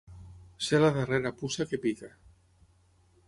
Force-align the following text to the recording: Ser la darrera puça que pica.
Ser 0.67 0.77
la 0.83 0.89
darrera 0.95 1.33
puça 1.43 1.67
que 1.73 1.81
pica. 1.85 2.09